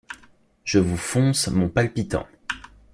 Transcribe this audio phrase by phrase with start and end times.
[0.63, 2.25] Je vous fonce mon palpitant.